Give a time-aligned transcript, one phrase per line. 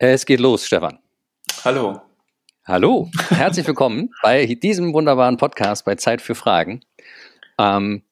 [0.00, 1.00] Es geht los, Stefan.
[1.64, 2.00] Hallo.
[2.64, 6.82] Hallo, herzlich willkommen bei diesem wunderbaren Podcast bei Zeit für Fragen.
[7.58, 8.04] Ähm,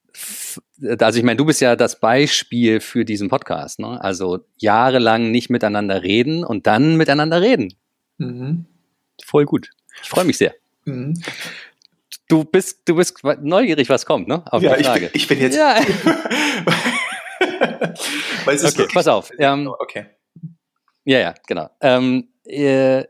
[0.99, 3.79] also ich meine, du bist ja das Beispiel für diesen Podcast.
[3.79, 4.03] Ne?
[4.03, 7.73] Also jahrelang nicht miteinander reden und dann miteinander reden.
[8.19, 8.67] Mhm.
[9.25, 9.71] Voll gut.
[10.03, 10.57] Ich freue mich sehr.
[10.87, 11.23] Mhm.
[12.27, 14.43] Du bist, du bist neugierig, was kommt, ne?
[14.51, 15.11] Auf ja, die Frage.
[15.13, 15.57] Ich, bin, ich bin jetzt.
[15.57, 15.77] Ja.
[18.45, 19.31] okay, pass auf.
[19.39, 20.07] Ähm, okay.
[21.07, 21.71] Ja, ja, genau.
[21.81, 23.05] Ähm, äh,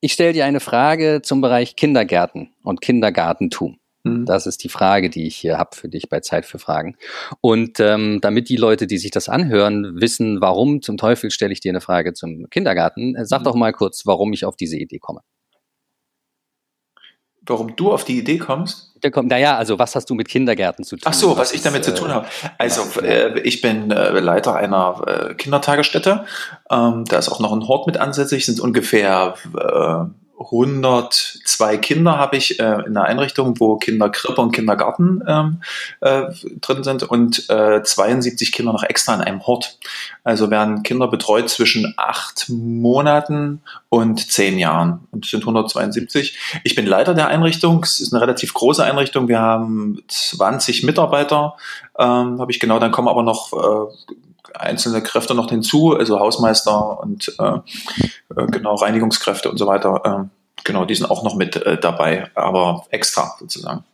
[0.00, 3.78] ich stelle dir eine Frage zum Bereich Kindergärten und Kindergartentum.
[4.04, 4.26] Mhm.
[4.26, 6.96] Das ist die Frage, die ich hier habe für dich bei Zeit für Fragen.
[7.40, 11.60] Und ähm, damit die Leute, die sich das anhören, wissen, warum zum Teufel stelle ich
[11.60, 13.44] dir eine Frage zum Kindergarten, äh, sag mhm.
[13.44, 15.20] doch mal kurz, warum ich auf diese Idee komme
[17.46, 18.92] warum du auf die Idee kommst?
[19.22, 21.02] Naja, also was hast du mit Kindergärten zu tun?
[21.06, 22.26] Ach so, was, was ich damit ist, zu tun äh, habe.
[22.58, 26.24] Also äh, ich bin äh, Leiter einer äh, Kindertagesstätte.
[26.70, 32.36] Ähm, da ist auch noch ein Hort mit ansässig, sind ungefähr äh, 102 Kinder habe
[32.36, 35.62] ich äh, in einer Einrichtung, wo Kinderkrippe und Kindergarten ähm,
[36.00, 36.24] äh,
[36.60, 39.78] drin sind und äh, 72 Kinder noch extra in einem Hort.
[40.24, 45.06] Also werden Kinder betreut zwischen acht Monaten und zehn Jahren.
[45.10, 46.38] Und es sind 172.
[46.64, 47.82] Ich bin Leiter der Einrichtung.
[47.82, 49.28] Es ist eine relativ große Einrichtung.
[49.28, 51.56] Wir haben 20 Mitarbeiter.
[51.98, 52.78] Ähm, habe ich genau.
[52.78, 54.14] Dann kommen aber noch äh,
[54.54, 57.56] einzelne Kräfte noch hinzu, also Hausmeister und äh,
[58.36, 60.28] äh, genau Reinigungskräfte und so weiter.
[60.28, 63.84] Äh, genau, die sind auch noch mit äh, dabei, aber extra sozusagen.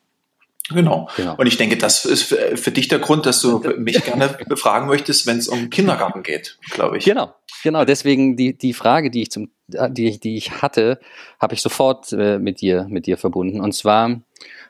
[0.71, 1.09] Genau.
[1.17, 1.35] genau.
[1.37, 4.87] Und ich denke, das ist für, für, dich der Grund, dass du mich gerne befragen
[4.87, 7.05] möchtest, wenn es um Kindergarten geht, glaube ich.
[7.05, 7.35] Genau.
[7.63, 11.01] Genau, deswegen die, die Frage, die ich zum, die, die ich hatte,
[11.41, 13.61] habe ich sofort äh, mit dir, mit dir verbunden.
[13.61, 14.21] Und zwar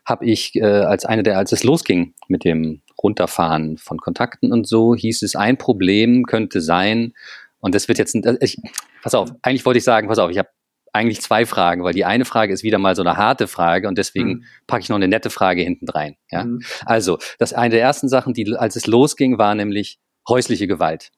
[0.08, 4.66] habe ich äh, als eine der, als es losging mit dem Runterfahren von Kontakten und
[4.66, 7.12] so, hieß es, ein Problem könnte sein,
[7.60, 8.56] und das wird jetzt, ich,
[9.02, 10.48] pass auf, eigentlich wollte ich sagen, pass auf, ich habe
[10.92, 13.98] eigentlich zwei Fragen, weil die eine Frage ist wieder mal so eine harte Frage und
[13.98, 14.44] deswegen mhm.
[14.66, 16.16] packe ich noch eine nette Frage hinten rein.
[16.30, 16.44] Ja?
[16.44, 16.62] Mhm.
[16.86, 21.10] Also, das eine der ersten Sachen, die, als es losging, war nämlich häusliche Gewalt.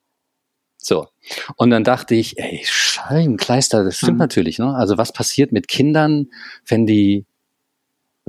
[0.79, 1.09] So.
[1.57, 4.19] Und dann dachte ich, ey, Scheibenkleister, das stimmt mhm.
[4.19, 4.75] natürlich, ne?
[4.75, 6.29] Also was passiert mit Kindern,
[6.67, 7.27] wenn die,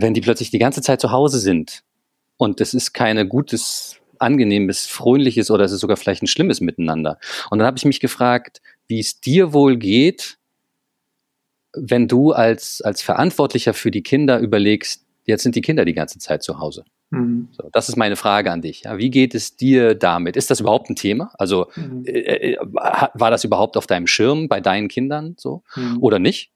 [0.01, 1.83] wenn die plötzlich die ganze Zeit zu Hause sind
[2.37, 7.19] und das ist keine gutes, angenehmes, freundliches oder es ist sogar vielleicht ein schlimmes Miteinander.
[7.49, 10.37] Und dann habe ich mich gefragt, wie es dir wohl geht,
[11.73, 16.19] wenn du als, als Verantwortlicher für die Kinder überlegst, jetzt sind die Kinder die ganze
[16.19, 16.83] Zeit zu Hause.
[17.11, 17.49] Mhm.
[17.51, 18.83] So, das ist meine Frage an dich.
[18.83, 20.35] Ja, wie geht es dir damit?
[20.35, 21.31] Ist das überhaupt ein Thema?
[21.37, 22.05] Also mhm.
[22.05, 25.97] äh, äh war das überhaupt auf deinem Schirm bei deinen Kindern so mhm.
[26.01, 26.51] oder nicht?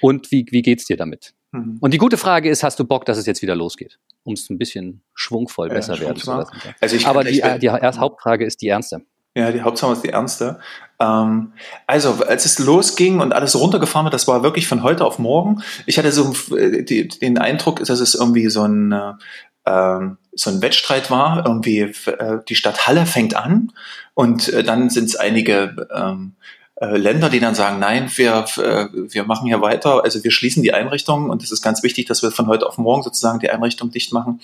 [0.00, 1.34] Und wie, wie es dir damit?
[1.54, 1.78] Mhm.
[1.80, 3.98] Und die gute Frage ist, hast du Bock, dass es jetzt wieder losgeht?
[4.24, 6.56] Um es ein bisschen schwungvoll ja, besser werden zu lassen.
[6.80, 9.02] Also ich Aber die, die, die Hauptfrage ist die ernste.
[9.36, 10.60] Ja, die Hauptsache ist die ernste.
[11.00, 11.52] Ähm,
[11.88, 15.62] also, als es losging und alles runtergefahren wird, das war wirklich von heute auf morgen.
[15.86, 20.00] Ich hatte so äh, die, den Eindruck, dass es irgendwie so ein, äh,
[20.34, 21.44] so ein Wettstreit war.
[21.46, 23.72] Irgendwie äh, die Stadt Halle fängt an
[24.14, 26.34] und äh, dann sind es einige ähm,
[26.76, 30.62] äh, Länder, die dann sagen, nein, wir, äh, wir machen hier weiter, also wir schließen
[30.62, 33.48] die Einrichtung und es ist ganz wichtig, dass wir von heute auf morgen sozusagen die
[33.48, 34.40] Einrichtung dicht machen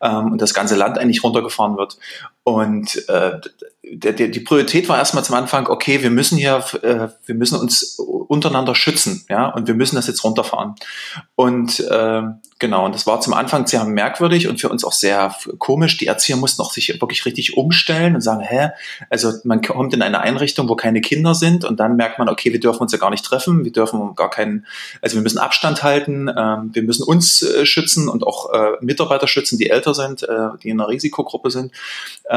[0.00, 1.98] ähm, und das ganze Land eigentlich runtergefahren wird.
[2.48, 3.40] Und äh,
[3.82, 7.58] der, der, die Priorität war erstmal zum Anfang, okay, wir müssen hier, äh, wir müssen
[7.58, 10.74] uns untereinander schützen, ja, und wir müssen das jetzt runterfahren.
[11.34, 12.22] Und äh,
[12.58, 15.98] genau, und das war zum Anfang sehr merkwürdig und für uns auch sehr komisch.
[15.98, 18.70] Die Erzieher mussten auch sich wirklich richtig umstellen und sagen, hä,
[19.10, 22.52] also man kommt in eine Einrichtung, wo keine Kinder sind und dann merkt man, okay,
[22.52, 24.66] wir dürfen uns ja gar nicht treffen, wir dürfen gar keinen,
[25.02, 29.28] also wir müssen Abstand halten, äh, wir müssen uns äh, schützen und auch äh, Mitarbeiter
[29.28, 31.72] schützen, die älter sind, äh, die in einer Risikogruppe sind.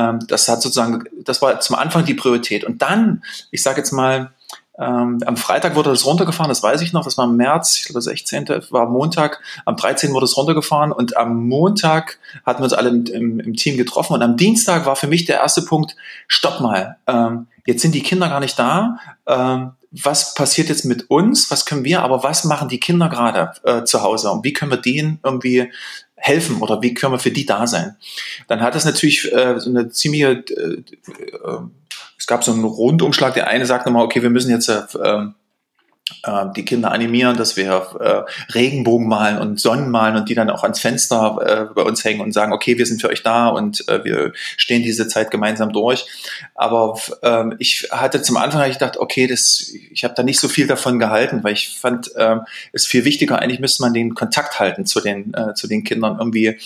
[0.01, 2.63] Ähm, das hat sozusagen, das war zum Anfang die Priorität.
[2.63, 4.31] Und dann, ich sage jetzt mal,
[4.79, 7.85] ähm, am Freitag wurde das runtergefahren, das weiß ich noch, das war im März, ich
[7.85, 8.47] glaube 16.
[8.71, 10.13] war Montag, am 13.
[10.13, 14.13] wurde es runtergefahren und am Montag hatten wir uns alle im, im, im, Team getroffen
[14.13, 15.95] und am Dienstag war für mich der erste Punkt,
[16.27, 18.97] stopp mal, ähm, jetzt sind die Kinder gar nicht da,
[19.27, 23.51] ähm, was passiert jetzt mit uns, was können wir, aber was machen die Kinder gerade
[23.63, 25.69] äh, zu Hause und wie können wir denen irgendwie
[26.21, 27.95] helfen oder wie können wir für die da sein?
[28.47, 31.59] Dann hat das natürlich äh, so eine ziemliche, äh, äh,
[32.17, 35.27] es gab so einen Rundumschlag, der eine sagt nochmal, okay, wir müssen jetzt äh, äh,
[36.55, 40.63] die Kinder animieren, dass wir äh, Regenbogen malen und Sonnen malen und die dann auch
[40.63, 43.87] ans Fenster äh, bei uns hängen und sagen, okay, wir sind für euch da und
[43.87, 46.05] äh, wir stehen diese Zeit gemeinsam durch.
[46.55, 50.67] Aber ähm, ich hatte zum Anfang gedacht, okay, das, ich habe da nicht so viel
[50.67, 52.41] davon gehalten, weil ich fand ähm,
[52.73, 53.39] es viel wichtiger.
[53.39, 56.57] Eigentlich müsste man den Kontakt halten zu den zu den Kindern irgendwie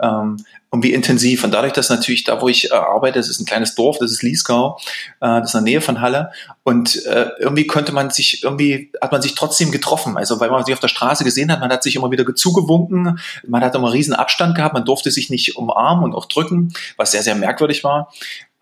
[0.00, 0.36] ähm,
[0.70, 1.42] und wie intensiv.
[1.44, 4.12] Und dadurch, dass natürlich da, wo ich äh, arbeite, das ist ein kleines Dorf, das
[4.12, 4.78] ist Liesgau,
[5.20, 6.30] äh, das ist in der Nähe von Halle.
[6.62, 10.16] Und äh, irgendwie konnte man sich, irgendwie hat man sich trotzdem getroffen.
[10.16, 13.18] Also weil man sich auf der Straße gesehen hat, man hat sich immer wieder zugewunken,
[13.46, 17.10] man hat immer riesen Abstand gehabt, man durfte sich nicht umarmen und auch drücken, was
[17.10, 18.12] sehr, sehr merkwürdig war.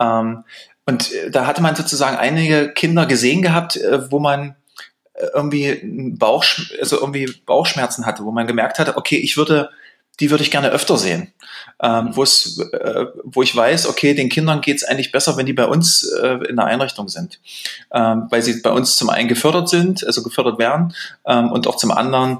[0.00, 0.44] Ähm,
[0.86, 4.56] und äh, da hatte man sozusagen einige Kinder gesehen gehabt, äh, wo man
[5.12, 6.44] äh, irgendwie Bauch,
[6.80, 9.68] also irgendwie Bauchschmerzen hatte, wo man gemerkt hatte, okay, ich würde
[10.20, 11.32] die würde ich gerne öfter sehen.
[11.80, 15.46] Ähm, wo es, äh, wo ich weiß, okay, den Kindern geht es eigentlich besser, wenn
[15.46, 17.38] die bei uns äh, in der Einrichtung sind.
[17.92, 20.92] Ähm, weil sie bei uns zum einen gefördert sind, also gefördert werden,
[21.24, 22.38] ähm, und auch zum anderen,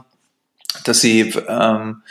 [0.85, 2.03] dass sie ähm,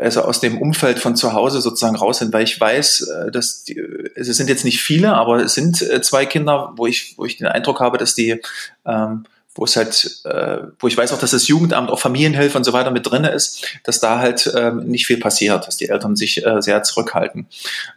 [0.00, 3.64] also aus dem Umfeld von zu Hause sozusagen raus sind, weil ich weiß, äh, dass
[3.64, 3.80] die,
[4.14, 7.36] es sind jetzt nicht viele, aber es sind äh, zwei Kinder, wo ich, wo ich
[7.36, 8.40] den Eindruck habe, dass die
[8.86, 9.24] ähm,
[9.54, 12.72] wo es halt, äh, wo ich weiß auch, dass das Jugendamt, auch Familienhilfe und so
[12.72, 16.44] weiter mit drin ist, dass da halt ähm, nicht viel passiert, dass die Eltern sich
[16.46, 17.48] äh, sehr zurückhalten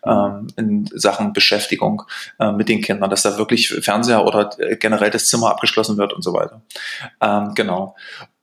[0.06, 2.04] ähm, in Sachen Beschäftigung
[2.40, 6.14] äh, mit den Kindern, dass da wirklich Fernseher oder äh, generell das Zimmer abgeschlossen wird
[6.14, 6.62] und so weiter.
[7.22, 7.96] Ähm, genau.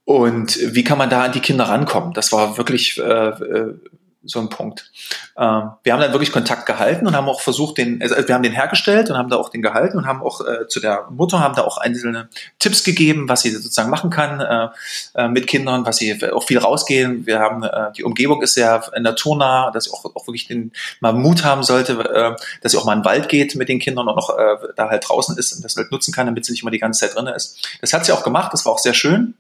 [0.05, 2.13] Und wie kann man da an die Kinder rankommen?
[2.13, 3.75] Das war wirklich äh, äh
[4.23, 4.91] so ein Punkt.
[5.39, 8.43] Ähm, wir haben dann wirklich Kontakt gehalten und haben auch versucht, den, also wir haben
[8.43, 11.41] den hergestellt und haben da auch den gehalten und haben auch äh, zu der Mutter
[11.41, 12.29] haben da auch einzelne
[12.59, 14.69] Tipps gegeben, was sie sozusagen machen kann äh,
[15.15, 17.25] äh, mit Kindern, was sie auch viel rausgehen.
[17.27, 21.13] Wir haben äh, die Umgebung ist sehr naturnah, dass sie auch, auch wirklich den mal
[21.13, 24.07] Mut haben sollte, äh, dass sie auch mal in den Wald geht mit den Kindern
[24.07, 26.63] und noch äh, da halt draußen ist und das halt nutzen kann, damit sie nicht
[26.63, 27.67] immer die ganze Zeit drin ist.
[27.81, 29.35] Das hat sie auch gemacht, das war auch sehr schön.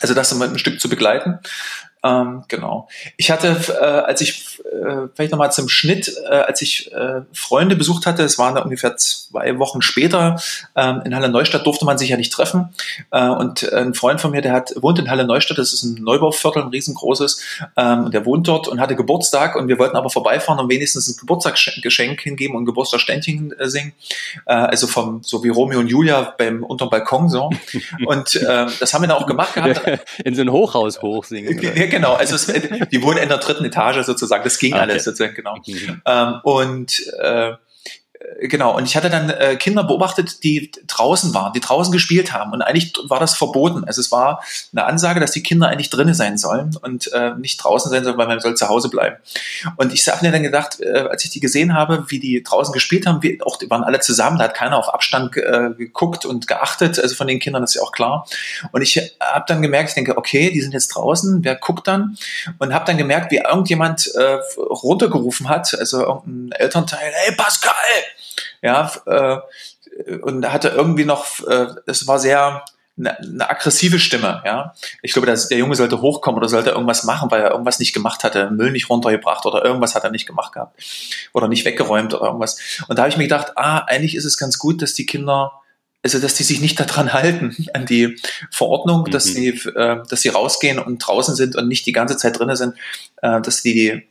[0.00, 1.38] Also das ein Stück zu begleiten.
[2.04, 2.88] Ähm, genau.
[3.16, 7.76] Ich hatte, äh, als ich, äh, vielleicht nochmal zum Schnitt, äh, als ich äh, Freunde
[7.76, 10.40] besucht hatte, es waren da ungefähr zwei Wochen später,
[10.76, 12.74] ähm, in Halle Neustadt durfte man sich ja nicht treffen.
[13.10, 16.02] Äh, und ein Freund von mir, der hat, wohnt in Halle Neustadt, das ist ein
[16.02, 17.42] Neubauviertel, ein riesengroßes,
[17.76, 21.16] ähm, der wohnt dort und hatte Geburtstag und wir wollten aber vorbeifahren und wenigstens ein
[21.18, 23.92] Geburtstagsgeschenk hingeben und Geburtstagsständchen äh, singen.
[24.46, 27.50] Äh, also vom, so wie Romeo und Julia beim unterm Balkon so.
[28.06, 29.80] Und äh, das haben wir dann auch gemacht gehabt.
[30.24, 31.60] In so ein Hochhaus hochsingen.
[31.74, 32.14] Ja, genau.
[32.14, 34.44] Also es, die wohnen in der dritten Etage sozusagen.
[34.44, 34.82] Das ging okay.
[34.82, 35.56] alles sozusagen, genau.
[35.66, 36.02] Mhm.
[36.04, 37.56] Ähm, und äh, äh,
[38.40, 42.52] genau, und ich hatte dann äh, Kinder beobachtet, die draußen waren, die draußen gespielt haben.
[42.52, 43.84] Und eigentlich war das verboten.
[43.84, 44.42] Also es war
[44.72, 48.16] eine Ansage, dass die Kinder eigentlich drinnen sein sollen und äh, nicht draußen sein sollen,
[48.16, 49.16] weil man soll zu Hause bleiben.
[49.76, 52.72] Und ich habe mir dann gedacht, äh, als ich die gesehen habe, wie die draußen
[52.72, 56.24] gespielt haben, wie, auch die waren alle zusammen, da hat keiner auf Abstand äh, geguckt
[56.24, 58.26] und geachtet, also von den Kindern, das ist ja auch klar.
[58.72, 62.16] Und ich habe dann gemerkt, ich denke, okay, die sind jetzt draußen, wer guckt dann?
[62.58, 67.72] Und habe dann gemerkt, wie irgendjemand äh, runtergerufen hat, also irgendein Elternteil, hey Pascal!
[68.64, 72.64] Ja, äh, und hatte irgendwie noch, äh, es war sehr
[72.96, 74.72] eine, eine aggressive Stimme, ja.
[75.02, 77.92] Ich glaube, dass der Junge sollte hochkommen oder sollte irgendwas machen, weil er irgendwas nicht
[77.92, 80.80] gemacht hatte, Müll nicht runtergebracht oder irgendwas hat er nicht gemacht gehabt
[81.34, 82.58] oder nicht weggeräumt oder irgendwas.
[82.88, 85.52] Und da habe ich mir gedacht, ah, eigentlich ist es ganz gut, dass die Kinder
[86.02, 88.16] also dass die sich nicht daran halten, an die
[88.50, 89.10] Verordnung, mhm.
[89.10, 92.56] dass sie, äh, dass sie rausgehen und draußen sind und nicht die ganze Zeit drinnen
[92.56, 92.74] sind,
[93.22, 94.06] äh, dass die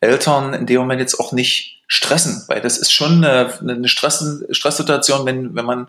[0.00, 4.44] Eltern in dem Moment jetzt auch nicht stressen, weil das ist schon eine, eine Stress,
[4.50, 5.88] Stresssituation, wenn, wenn man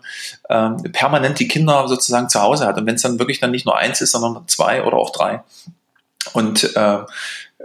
[0.50, 3.64] ähm, permanent die Kinder sozusagen zu Hause hat und wenn es dann wirklich dann nicht
[3.64, 5.42] nur eins ist, sondern zwei oder auch drei.
[6.32, 6.98] Und äh,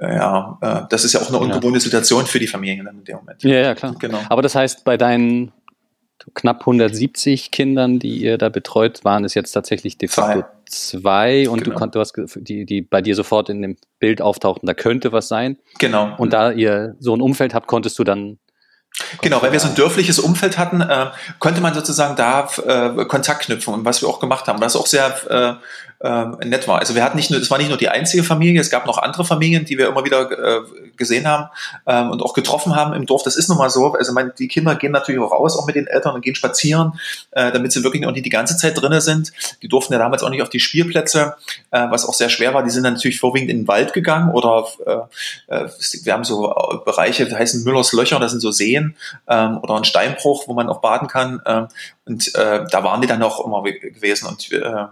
[0.01, 3.43] ja, äh, das ist ja auch eine ungewohnte Situation für die Familien in dem Moment.
[3.43, 3.95] Ja, ja, klar.
[3.99, 4.19] Genau.
[4.29, 5.51] Aber das heißt, bei deinen
[6.33, 11.49] knapp 170 Kindern, die ihr da betreut, waren es jetzt tatsächlich de facto zwei, zwei
[11.49, 11.79] und genau.
[11.79, 15.27] du, du hast die, die bei dir sofort in dem Bild auftauchten, da könnte was
[15.27, 15.57] sein.
[15.77, 16.15] Genau.
[16.17, 18.39] Und da ihr so ein Umfeld habt, konntest du dann
[19.21, 21.07] Genau, weil wir so ein dörfliches Umfeld hatten, äh,
[21.37, 24.59] konnte man sozusagen da äh, Kontakt knüpfen und was wir auch gemacht haben.
[24.59, 25.53] Das ist auch sehr äh,
[26.01, 26.79] ähm, nett war.
[26.79, 28.97] Also wir hatten nicht nur, es war nicht nur die einzige Familie, es gab noch
[28.97, 30.61] andere Familien, die wir immer wieder äh,
[30.95, 31.49] gesehen haben
[31.85, 33.23] ähm, und auch getroffen haben im Dorf.
[33.23, 33.93] Das ist nun mal so.
[33.93, 36.99] Also mein, die Kinder gehen natürlich auch raus, auch mit den Eltern und gehen spazieren,
[37.31, 39.33] äh, damit sie wirklich auch nicht die ganze Zeit drinnen sind.
[39.61, 41.35] Die durften ja damals auch nicht auf die Spielplätze,
[41.71, 42.63] äh, was auch sehr schwer war.
[42.63, 45.69] Die sind dann natürlich vorwiegend in den Wald gegangen oder äh, äh
[46.03, 46.53] wir haben so
[46.85, 48.95] Bereiche, die heißen Müllers Löcher, das sind so Seen
[49.27, 51.41] ähm, oder ein Steinbruch, wo man auch baden kann.
[51.45, 51.67] Äh,
[52.05, 54.85] und äh, da waren die dann auch immer gewesen und äh,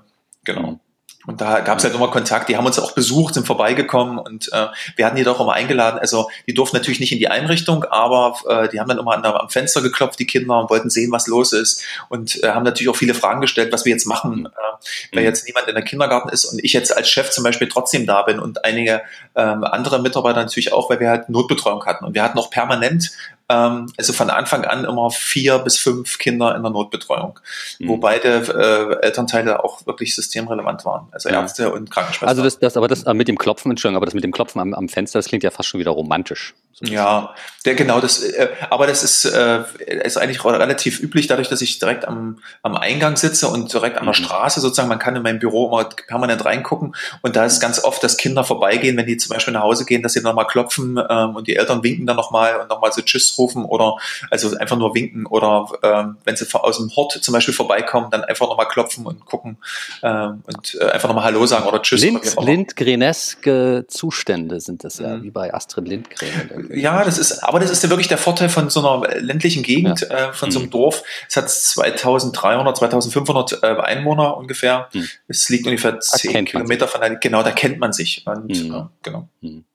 [0.43, 0.79] genau.
[1.27, 4.51] Und da gab es halt immer Kontakt, die haben uns auch besucht, sind vorbeigekommen und
[4.53, 6.00] äh, wir hatten die doch immer eingeladen.
[6.00, 9.24] Also die durften natürlich nicht in die Einrichtung, aber äh, die haben dann immer an
[9.24, 11.84] der, am Fenster geklopft, die Kinder, und wollten sehen, was los ist.
[12.07, 15.27] Und äh, haben natürlich auch viele Fragen gestellt, was wir jetzt machen, äh, weil mhm.
[15.27, 18.22] jetzt niemand in der Kindergarten ist und ich jetzt als Chef zum Beispiel trotzdem da
[18.22, 19.01] bin und einige
[19.36, 22.05] ähm, andere Mitarbeiter natürlich auch, weil wir halt Notbetreuung hatten.
[22.05, 23.12] Und wir hatten auch permanent
[23.49, 27.39] ähm, also von Anfang an immer vier bis fünf Kinder in der Notbetreuung,
[27.79, 27.87] mhm.
[27.87, 31.69] wo beide äh, Elternteile auch wirklich systemrelevant waren, also Ärzte ja.
[31.69, 32.29] und Krankenschwestern.
[32.29, 34.59] Also das, das, aber das äh, mit dem Klopfen, Entschuldigung, aber das mit dem Klopfen
[34.59, 36.55] am, am Fenster, das klingt ja fast schon wieder romantisch.
[36.73, 37.33] So ja,
[37.65, 39.63] der, genau, das, äh, aber das ist, äh,
[40.03, 44.05] ist eigentlich relativ üblich, dadurch, dass ich direkt am, am Eingang sitze und direkt an
[44.05, 44.23] der mhm.
[44.25, 48.03] Straße sozusagen, man kann in meinem Büro immer permanent reingucken und da ist ganz oft,
[48.03, 51.35] dass Kinder vorbeigehen, wenn die zum Beispiel nach Hause gehen, dass sie nochmal klopfen ähm,
[51.35, 53.96] und die Eltern winken dann nochmal und nochmal so Tschüss rufen oder
[54.32, 58.24] also einfach nur winken oder ähm, wenn sie aus dem Hort zum Beispiel vorbeikommen, dann
[58.24, 59.58] einfach nochmal klopfen und gucken
[60.03, 62.01] ähm, und äh, einfach nochmal Hallo sagen oder Tschüss.
[62.01, 65.24] Lind, Lindgreneske Zustände sind das ja, mhm.
[65.24, 66.70] wie bei Astrid Lindgren.
[66.74, 70.01] Ja, das ist, aber das ist ja wirklich der Vorteil von so einer ländlichen Gegend,
[70.01, 70.29] ja.
[70.29, 70.51] äh, von mhm.
[70.51, 70.72] so einem mhm.
[70.72, 71.03] Dorf.
[71.29, 74.89] Es hat 2300, 2500 äh, Einwohner ungefähr.
[74.94, 75.08] Mhm.
[75.27, 78.25] Es liegt ungefähr 10 Kilometer von der, genau, da kennt man sich.
[78.25, 78.72] Und, mhm.
[78.72, 79.29] ja, genau.
[79.41, 79.65] Mhm.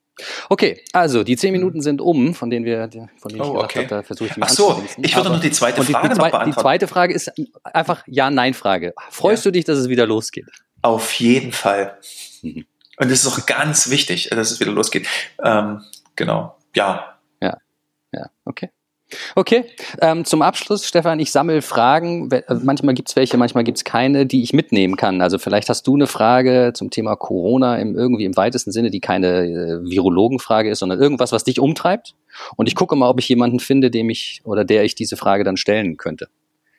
[0.49, 3.79] Okay, also die zehn Minuten sind um, von denen wir, von denen oh, ich okay.
[3.81, 6.15] habe, da versuche ich die Ach so, ich würde noch die zweite die, Frage die,
[6.15, 6.51] noch beantworten.
[6.51, 7.33] Die zweite Frage ist
[7.65, 8.93] einfach Ja-Nein-Frage.
[9.11, 9.51] Freust ja.
[9.51, 10.47] du dich, dass es wieder losgeht?
[10.83, 11.99] Auf jeden Fall.
[12.43, 12.67] Mhm.
[12.99, 15.09] Und es ist auch ganz wichtig, dass es wieder losgeht.
[15.43, 15.83] Ähm,
[16.15, 17.19] genau ja.
[17.41, 17.59] Ja,
[18.13, 18.71] ja, okay.
[19.35, 19.65] Okay,
[20.01, 22.31] ähm, zum Abschluss, Stefan, ich sammle Fragen.
[22.31, 25.21] Äh, manchmal gibt es welche, manchmal gibt es keine, die ich mitnehmen kann.
[25.21, 29.01] Also vielleicht hast du eine Frage zum Thema Corona im, irgendwie im weitesten Sinne, die
[29.01, 32.15] keine äh, Virologenfrage ist, sondern irgendwas, was dich umtreibt.
[32.57, 35.45] Und ich gucke mal, ob ich jemanden finde, dem ich oder der ich diese Frage
[35.45, 36.29] dann stellen könnte.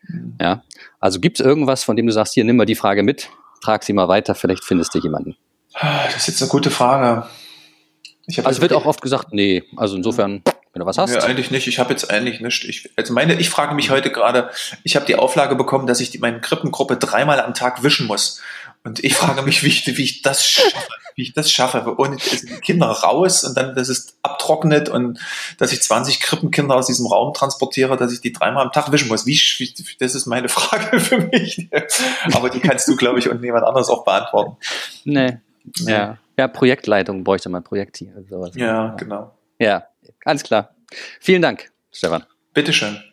[0.07, 0.35] Mhm.
[0.41, 0.63] Ja,
[0.99, 3.29] also gibt es irgendwas, von dem du sagst, hier nimm mal die Frage mit,
[3.61, 5.35] trag sie mal weiter, vielleicht findest du jemanden.
[5.73, 7.25] Das ist jetzt eine gute Frage
[8.27, 11.13] also es wird auch oft gesagt, nee, also insofern, wenn du was hast.
[11.13, 11.67] Ja, eigentlich nicht.
[11.67, 12.63] Ich habe jetzt eigentlich nicht.
[12.65, 14.49] Ich, also meine, ich frage mich heute gerade,
[14.83, 18.41] ich habe die Auflage bekommen, dass ich die, meine Krippengruppe dreimal am Tag wischen muss.
[18.83, 20.75] Und ich frage mich, wie ich, wie ich das schaffe,
[21.15, 21.83] wie ich das schaffe.
[21.93, 25.19] Und die Kinder raus und dann, dass es abtrocknet und
[25.59, 29.07] dass ich 20 Krippenkinder aus diesem Raum transportiere, dass ich die dreimal am Tag wischen
[29.09, 29.27] muss.
[29.27, 31.69] Wie, wie das ist meine Frage für mich.
[32.33, 34.57] Aber die kannst du, glaube ich, und jemand anderes auch beantworten.
[35.05, 35.37] Nee.
[35.85, 36.17] Ja.
[36.35, 38.11] Ja, Projektleitung bräuchte man Projektteam.
[38.27, 38.55] Sowas.
[38.55, 39.37] Ja, genau.
[39.59, 39.85] Ja,
[40.25, 40.75] alles klar.
[41.19, 42.25] Vielen Dank, Stefan.
[42.53, 43.12] Bitteschön.